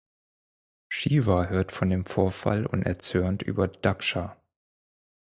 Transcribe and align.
Shiva 0.89 1.45
hört 1.49 1.71
von 1.71 1.89
dem 1.91 2.07
Vorfall 2.07 2.65
und 2.65 2.81
erzürnt 2.81 3.43
über 3.43 3.67
Daksha. 3.67 4.35